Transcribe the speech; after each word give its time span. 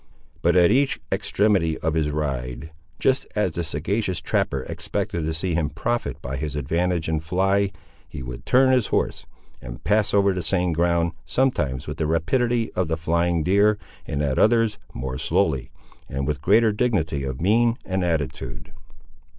But, 0.41 0.55
at 0.55 0.71
each 0.71 0.99
extremity 1.11 1.77
of 1.77 1.93
his 1.93 2.09
ride, 2.09 2.71
just 2.97 3.27
as 3.35 3.51
the 3.51 3.63
sagacious 3.63 4.19
trapper 4.19 4.63
expected 4.63 5.25
to 5.25 5.33
see 5.35 5.53
him 5.53 5.69
profit 5.69 6.19
by 6.23 6.37
his 6.37 6.55
advantage 6.55 7.07
and 7.07 7.23
fly, 7.23 7.69
he 8.09 8.23
would 8.23 8.43
turn 8.43 8.71
his 8.71 8.87
horse, 8.87 9.27
and 9.61 9.83
pass 9.83 10.11
over 10.11 10.33
the 10.33 10.41
same 10.41 10.73
ground, 10.73 11.11
sometimes 11.23 11.85
with 11.85 11.97
the 11.99 12.07
rapidity 12.07 12.73
of 12.73 12.87
the 12.87 12.97
flying 12.97 13.43
deer, 13.43 13.77
and 14.07 14.23
at 14.23 14.39
others 14.39 14.79
more 14.91 15.19
slowly, 15.19 15.69
and 16.09 16.25
with 16.25 16.41
greater 16.41 16.71
dignity 16.71 17.23
of 17.23 17.39
mien 17.39 17.77
and 17.85 18.03
attitude. 18.03 18.73